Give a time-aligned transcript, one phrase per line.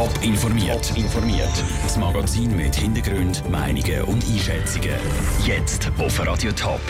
[0.00, 0.96] Top informiert.
[0.96, 1.62] informiert.
[1.82, 4.94] Das Magazin mit Hintergrund, Meinungen und Einschätzungen.
[5.44, 6.80] Jetzt auf Radio Top.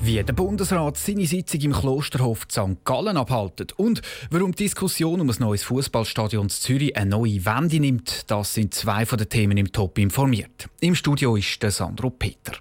[0.00, 2.82] Wie der Bundesrat seine Sitzung im Klosterhof St.
[2.84, 4.00] Gallen abhaltet und
[4.30, 8.72] warum die Diskussion um ein neues Fußballstadion in Zürich eine neue Wende nimmt, das sind
[8.72, 10.70] zwei von den Themen im Top informiert.
[10.80, 12.54] Im Studio ist der Sandro Peter.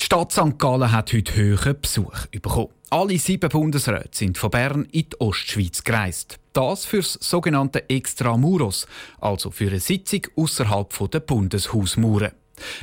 [0.00, 0.58] Die Stadt St.
[0.58, 2.70] Gallen hat heute hohen Besuch bekommen.
[2.90, 6.38] Alle sieben Bundesräte sind von Bern in die Ostschweiz gereist.
[6.54, 8.86] Das für das sogenannte Extramuros,
[9.20, 12.32] also für eine Sitzung außerhalb der Bundeshausmauern.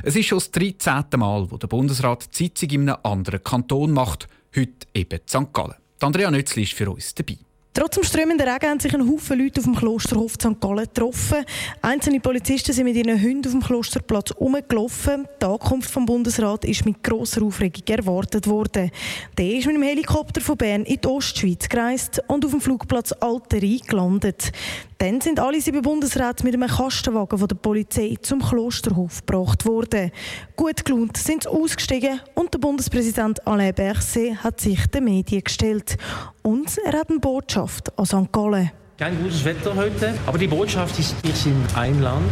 [0.04, 1.06] Es ist schon das 13.
[1.18, 5.52] Mal, wo der Bundesrat die Sitzung in einem anderen Kanton macht, heute eben St.
[5.52, 5.74] Gallen.
[6.00, 7.38] Andrea Nützli ist für uns dabei.
[7.78, 10.62] Trotz dem strömenden Regen haben sich ein Haufen Leute auf dem Klosterhof St.
[10.62, 11.44] Gallen getroffen.
[11.82, 15.28] Einzelne Polizisten sind mit ihren Hunden auf dem Klosterplatz herumgelaufen.
[15.42, 18.92] Die Ankunft vom Bundesrat ist mit grosser Aufregung erwartet worden.
[19.38, 23.12] Der ist mit dem Helikopter von Bern in die Ostschweiz gereist und auf dem Flugplatz
[23.12, 24.54] Alterie gelandet.
[24.98, 30.12] Dann sind alle sieben Bundesräte mit einem Kastenwagen von der Polizei zum Klosterhof gebracht worden.
[30.56, 35.98] Gut gelohnt sind sie ausgestiegen und der Bundespräsident Alain Berset hat sich den Medien gestellt.
[36.44, 38.32] Und er hat eine Botschaft an St.
[38.32, 38.72] Gallen.
[38.98, 42.32] Kein gutes Wetter heute, aber die Botschaft ist, wir sind ein Land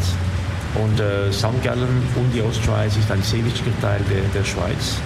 [0.81, 1.61] und äh, St.
[1.61, 4.99] Gallen und die Ostschweiz ist ein wichtiger Teil der, der Schweiz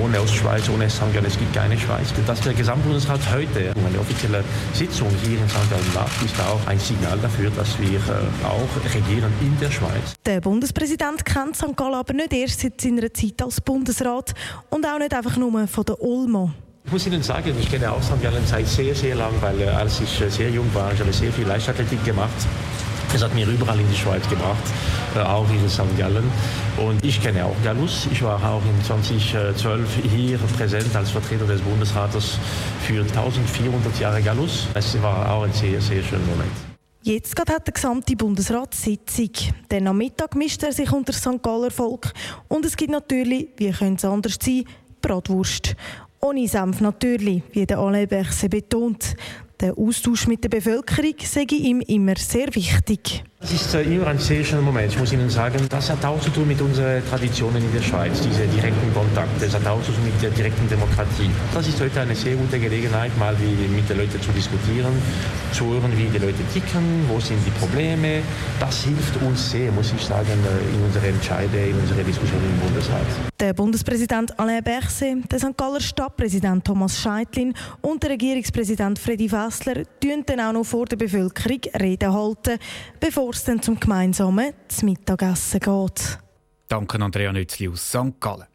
[0.00, 1.12] ohne Ostschweiz, ohne St.
[1.12, 2.12] Gallen, es gibt keine Schweiz.
[2.26, 5.70] Dass der Gesamtbundesrat heute eine offizielle Sitzung hier in St.
[5.70, 10.14] Gallen macht, ist auch ein Signal dafür, dass wir äh, auch regieren in der Schweiz.
[10.24, 11.76] Der Bundespräsident kennt St.
[11.76, 14.34] Gallen aber nicht erst seit seiner Zeit als Bundesrat
[14.70, 16.50] und auch nicht einfach nur von der Ulmo.
[16.84, 18.20] Ich muss Ihnen sagen, ich kenne auch St.
[18.22, 21.12] Gallen seit sehr, sehr lang, weil äh, als ich äh, sehr jung war, ich habe
[21.12, 22.30] sehr viel Leichtathletik gemacht.
[23.14, 24.62] Es hat mir überall in die Schweiz gebracht,
[25.14, 25.82] äh, auch in St.
[25.98, 26.24] Gallen.
[26.78, 28.08] Und ich kenne auch Gallus.
[28.10, 32.38] Ich war auch in 2012 hier präsent als Vertreter des Bundesrates
[32.86, 34.66] für 1400 Jahre Gallus.
[34.74, 36.52] Es war auch ein sehr, sehr schöner Moment.
[37.02, 39.30] Jetzt hat der gesamte Bundesrat Sitzung.
[39.70, 41.42] Denn am Mittag mischt er sich unter das St.
[41.42, 42.12] Galler Volk.
[42.48, 44.64] Und es gibt natürlich, wie könnte es anders sein,
[45.02, 45.74] Bratwurst.
[46.20, 49.16] Ohne Senf natürlich, wie der Alain Berset betont.
[49.62, 53.22] Der Austausch mit der Bevölkerung sei ihm immer sehr wichtig.
[53.44, 54.92] Es ist äh, immer ein sehr schöner Moment.
[54.92, 58.20] Ich muss Ihnen sagen, das hat auch zu tun mit unseren Traditionen in der Schweiz,
[58.20, 59.46] diese direkten Kontakte.
[59.46, 61.28] Das hat auch zu tun mit der direkten Demokratie.
[61.52, 64.92] Das ist heute eine sehr gute Gelegenheit, mal mit den Leuten zu diskutieren,
[65.52, 68.22] zu hören, wie die Leute ticken, wo sind die Probleme.
[68.60, 72.60] Das hilft uns sehr, muss ich sagen, äh, in unsere Entscheide, in unsere Diskussionen im
[72.60, 73.06] Bundesrat.
[73.40, 75.56] Der Bundespräsident Alain Berset, der St.
[75.56, 81.60] Galler Stadtpräsident Thomas Scheitlin und der Regierungspräsident Freddy Fassler tun auch noch vor der Bevölkerung
[81.80, 82.58] Reden halten,
[83.00, 86.18] bevor es dann zum gemeinsamen Mittagessen geht.
[86.68, 88.20] Danke Andrea Nützli aus St.
[88.20, 88.46] Gallen.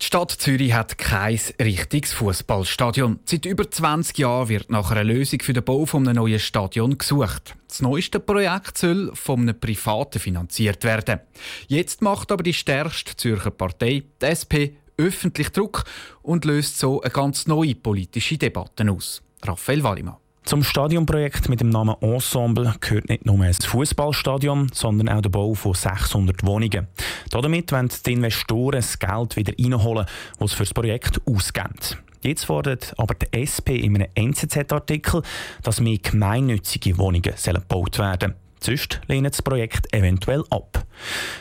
[0.00, 3.18] Die Stadt Zürich hat kein richtiges Fußballstadion.
[3.24, 7.56] Seit über 20 Jahren wird nach einer Lösung für den Bau eines neuen Stadions gesucht.
[7.66, 11.18] Das neueste Projekt soll von einem Privaten finanziert werden.
[11.66, 14.54] Jetzt macht aber die stärkste Zürcher Partei, die SP,
[14.96, 15.84] öffentlich Druck
[16.22, 19.22] und löst so eine ganz neue politische Debatte aus.
[19.42, 20.16] Raphael Wallimann.
[20.48, 25.52] Zum Stadionprojekt mit dem Namen Ensemble gehört nicht nur ein Fußballstadion, sondern auch der Bau
[25.52, 26.86] von 600 Wohnungen.
[27.30, 30.06] Damit wollen die Investoren das Geld wieder reinholen,
[30.40, 31.74] sie für das Projekt ausgeben.
[32.22, 35.20] Jetzt fordert aber die SP in einem NZZ-Artikel,
[35.62, 38.78] dass mehr gemeinnützige Wohnungen gebaut werden sollen.
[38.78, 40.86] Sonst lehnen das Projekt eventuell ab.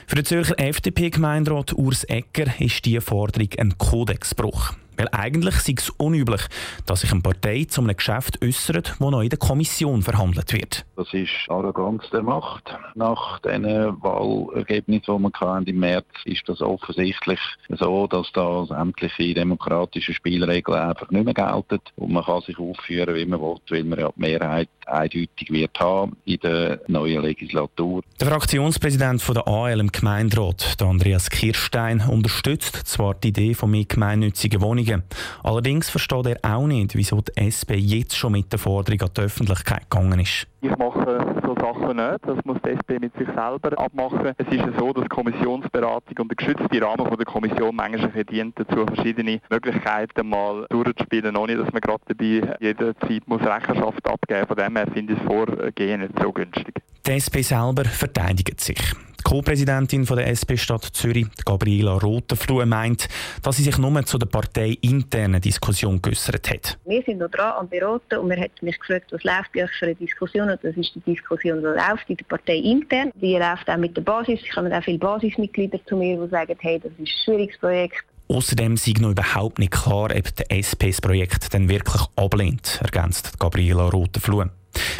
[0.06, 4.74] Für den Zürcher FDP-Gemeinderat Urs Ecker ist diese Forderung ein Kodexbruch.
[4.98, 6.42] Weil eigentlich sei es unüblich,
[6.86, 10.86] dass sich eine Partei zu einem Geschäft äußert, das noch in der Kommission verhandelt wird.
[10.96, 12.64] Das ist Arroganz der Macht.
[12.96, 20.14] Nach den Wahlergebnissen, die wir im März ist das offensichtlich so, dass da sämtliche demokratische
[20.14, 24.00] Spielregeln einfach nicht mehr gelten und man kann sich aufführen, wie man will, weil man
[24.00, 28.02] ja die Mehrheit eindeutig wird haben in der neuen Legislatur.
[28.20, 33.86] Der Fraktionspräsident von der AL im Gemeinderat, Andreas Kirstein, unterstützt zwar die Idee von mehr
[33.86, 35.04] gemeinnützigen Wohnungen, Forderungen.
[35.44, 39.22] Allerdings versteht er auch nicht, wieso die SP jetzt schon mit der Forderung an die
[39.22, 40.48] Öffentlichkeit gegangen ist.
[40.62, 42.20] Ich mache so Sachen nicht.
[42.26, 44.34] Das muss die SP mit sich selber abmachen.
[44.38, 48.58] Es ist so, dass die Kommissionsberatung und der geschützte Rahmen von der Kommission manchmal dient
[48.58, 54.48] dazu, verschiedene Möglichkeiten mal durchzuspielen, ohne dass man gerade dabei jederzeit muss Rechenschaft abgeben muss.
[54.48, 56.74] Von dem her finde ich das Vorgehen nicht so günstig.
[57.06, 58.94] Die SP selber verteidigt sich.
[59.28, 63.10] Co-Präsidentin der SP Stadt Zürich, Gabriela Rotenflue, meint,
[63.44, 66.78] dass sie sich nur zu der parteiinternen Diskussion geäußert hat.
[66.86, 69.72] Wir sind noch dran am Beraten und wir hat mich gefragt, was läuft bei euch
[69.78, 73.12] für eine Diskussion und das ist die Diskussion, die läuft in der Partei intern.
[73.16, 74.40] Die läuft auch mit der Basis.
[74.42, 78.06] Ich habe auch viele Basismitglieder zu mir, die sagen, hey, das ist ein schwieriges Projekt.
[78.30, 83.38] Außerdem sei noch überhaupt nicht klar, ob der SP das Projekt dann wirklich ablehnt, ergänzt
[83.40, 84.52] Gabriela Rotenflue.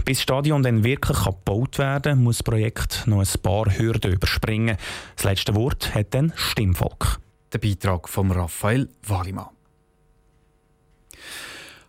[0.06, 4.14] Bis das Stadion dann wirklich gebaut werden kann, muss das Projekt noch ein paar Hürden
[4.14, 4.78] überspringen.
[5.16, 7.20] Das letzte Wort hat dann Stimmvolk.
[7.54, 9.48] Der Beitrag von Raphael Wallimann.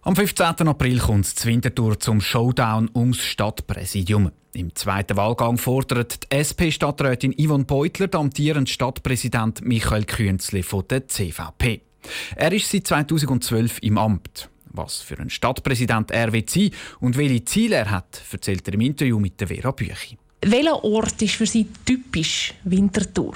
[0.03, 0.67] Am 15.
[0.67, 4.31] April kommt es Winterthur zum Showdown ums Stadtpräsidium.
[4.55, 11.07] Im zweiten Wahlgang fordert die SP-Stadträtin Yvonne Beutler den amtierenden Stadtpräsident Michael Künzli von der
[11.09, 11.83] CVP.
[12.37, 14.49] Er ist seit 2012 im Amt.
[14.79, 16.71] Was für ein Stadtpräsident er will sein
[17.01, 20.17] und welche Ziele er hat, erzählt er im Interview mit der Vera Büchi.
[20.43, 23.35] Welcher Ort ist für Sie typisch Winterthur?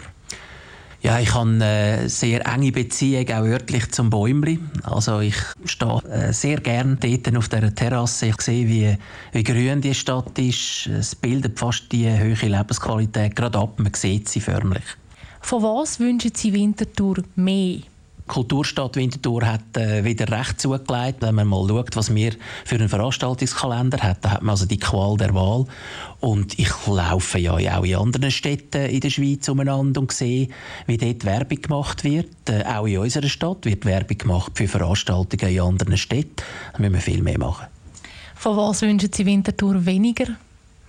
[1.02, 4.60] Ja, ich habe eine sehr enge Beziehung, auch örtlich zum Bäumli.
[4.84, 5.34] Also ich
[5.64, 8.26] stehe äh, sehr gerne dort auf dieser Terrasse.
[8.26, 8.96] Ich sehe, wie,
[9.32, 10.86] wie grün die Stadt ist.
[10.86, 13.80] Es bildet fast die hohe Lebensqualität gerade ab.
[13.80, 14.84] Man sieht sie förmlich.
[15.40, 17.80] Von was wünschen Sie Winterthur mehr?
[18.26, 21.20] Kulturstadt Winterthur hat äh, wieder recht zugelegt.
[21.20, 22.32] Wenn man mal schaut, was wir
[22.64, 25.66] für einen Veranstaltungskalender haben, dann hat man also die Qual der Wahl.
[26.20, 30.48] Und ich laufe ja auch in anderen Städten in der Schweiz umeinander und sehe,
[30.86, 32.48] wie dort Werbung gemacht wird.
[32.48, 36.36] Äh, auch in unserer Stadt wird Werbung gemacht für Veranstaltungen in anderen Städten.
[36.72, 37.66] Da müssen wir viel mehr machen.
[38.34, 40.26] Von was wünschen Sie Winterthur weniger?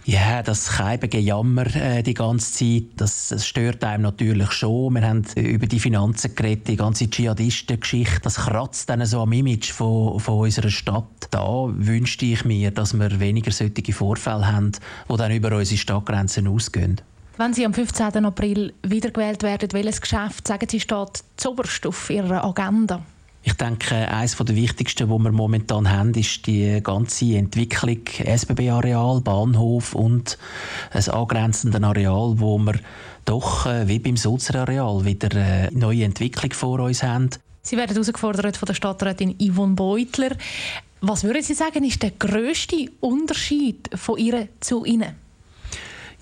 [0.06, 4.96] Ja, das keibige Jammer äh, die ganze Zeit, das, das, stört einem natürlich schon.
[4.96, 9.72] Wir haben über die Finanzen geredet, die ganze Dschihadisten-Geschichte, das kratzt dann so am Image
[9.72, 11.06] von, von unserer Stadt.
[11.32, 14.74] Da wünschte ich mir, dass wir weniger solche Vorfälle haben,
[15.10, 17.00] die dann über unsere Stadtgrenzen ausgehen.
[17.38, 18.26] Wenn Sie am 15.
[18.26, 23.02] April wiedergewählt werden, welches Geschäft, sagen Sie, steht zuoberst auf Ihrer Agenda?
[23.46, 29.94] Ich denke, eines der wichtigsten, die wir momentan haben, ist die ganze Entwicklung SBB-Areal, Bahnhof
[29.94, 30.38] und
[30.92, 32.80] ein angrenzendes Areal, wo wir
[33.26, 37.32] doch äh, wie beim Sulzer-Areal wieder eine neue Entwicklung vor uns haben.
[37.62, 40.32] Sie werden herausgefordert von der Stadträtin Yvonne Beutler.
[41.02, 45.23] Was würden Sie sagen, ist der grösste Unterschied von ihr zu Ihnen?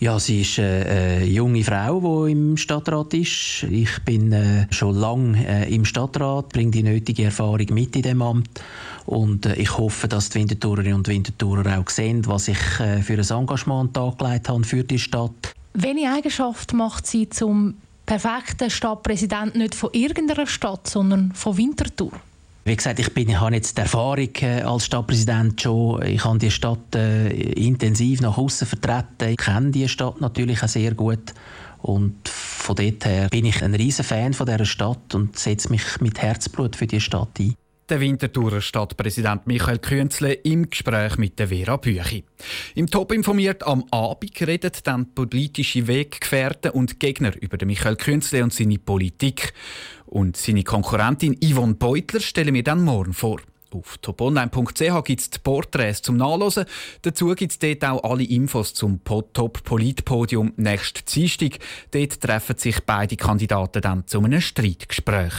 [0.01, 3.67] Ja, sie ist eine junge Frau, die im Stadtrat ist.
[3.69, 8.23] Ich bin äh, schon lange äh, im Stadtrat, bringe die nötige Erfahrung mit in dem
[8.23, 8.49] Amt.
[9.05, 13.29] Und äh, ich hoffe, dass die Winterthurerinnen und Winterthurer auch sehen, was ich für ein
[13.29, 15.53] Engagement angelegt habe für die Stadt.
[15.75, 17.75] Welche Eigenschaft macht sie zum
[18.07, 22.13] perfekten Stadtpräsident nicht von irgendeiner Stadt, sondern von Winterthur?
[22.63, 26.03] Wie gesagt, ich, bin, ich habe jetzt die Erfahrung äh, als Stadtpräsident schon.
[26.03, 29.29] Ich habe die Stadt äh, intensiv nach außen vertreten.
[29.29, 31.33] Ich kenne die Stadt natürlich auch sehr gut.
[31.81, 35.99] Und von dort her bin ich ein riesen Fan von dieser Stadt und setze mich
[36.01, 37.55] mit Herzblut für die Stadt ein
[37.91, 42.23] der Winterthurer Stadtpräsident Michael Künzle im Gespräch mit der Vera Büchi.
[42.73, 48.45] Im Top informiert am Abend redet dann politische Weggefährten und Gegner über den Michael Künzle
[48.45, 49.51] und seine Politik.
[50.11, 53.39] Und seine Konkurrentin Yvonne Beutler stellen wir dann morgen vor.
[53.73, 56.65] Auf toponline.ch gibt es die Porträts zum Nachlesen.
[57.03, 61.59] Dazu gibt es dort auch alle Infos zum Top Politpodium nächsten Dienstag.
[61.91, 65.33] Dort treffen sich beide Kandidaten dann zu einem Streitgespräch.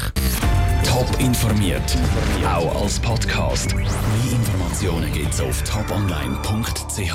[0.85, 1.99] Top informiert,
[2.47, 3.75] auch als Podcast.
[3.75, 3.85] Mehr
[4.33, 7.15] Informationen gibt es auf toponline.ch.